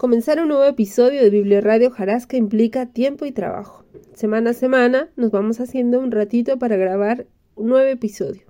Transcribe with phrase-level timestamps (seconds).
[0.00, 3.84] Comenzar un nuevo episodio de Biblioradio Jarasca implica tiempo y trabajo.
[4.14, 8.42] Semana a semana nos vamos haciendo un ratito para grabar un nuevo episodio.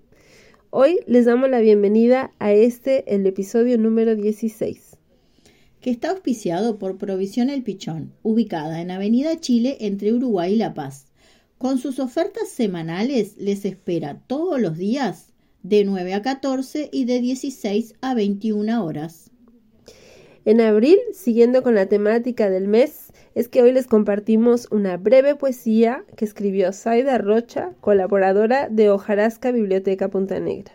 [0.71, 4.97] Hoy les damos la bienvenida a este, el episodio número 16.
[5.81, 10.73] Que está auspiciado por Provisión El Pichón, ubicada en Avenida Chile entre Uruguay y La
[10.75, 11.07] Paz.
[11.59, 15.33] Con sus ofertas semanales les espera todos los días
[15.65, 19.30] de 9 a 14 y de 16 a 21 horas.
[20.45, 25.35] En abril, siguiendo con la temática del mes, es que hoy les compartimos una breve
[25.37, 30.73] poesía que escribió Zaida Rocha, colaboradora de Hojarasca Biblioteca Punta Negra.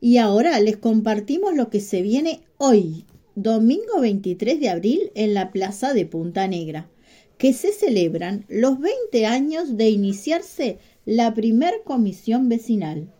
[0.00, 5.52] Y ahora les compartimos lo que se viene hoy, domingo 23 de abril, en la
[5.52, 6.88] Plaza de Punta Negra,
[7.36, 13.12] que se celebran los 20 años de iniciarse la primer comisión vecinal.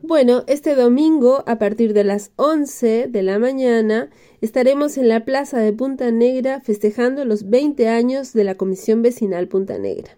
[0.00, 5.58] Bueno, este domingo, a partir de las 11 de la mañana, estaremos en la Plaza
[5.58, 10.16] de Punta Negra festejando los 20 años de la Comisión Vecinal Punta Negra.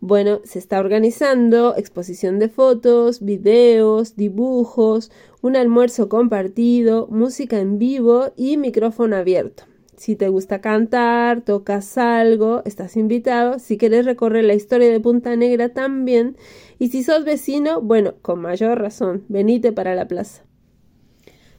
[0.00, 5.10] Bueno, se está organizando exposición de fotos, videos, dibujos,
[5.40, 9.64] un almuerzo compartido, música en vivo y micrófono abierto.
[9.96, 13.58] Si te gusta cantar, tocas algo, estás invitado.
[13.58, 16.36] Si quieres recorrer la historia de Punta Negra también.
[16.78, 20.44] Y si sos vecino, bueno, con mayor razón, venite para la plaza.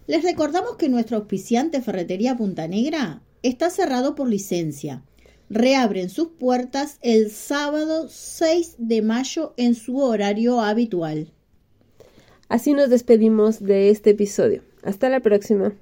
[0.07, 5.03] Les recordamos que nuestro auspiciante Ferretería Punta Negra está cerrado por licencia.
[5.49, 11.31] Reabren sus puertas el sábado 6 de mayo en su horario habitual.
[12.49, 14.63] Así nos despedimos de este episodio.
[14.83, 15.73] Hasta la próxima.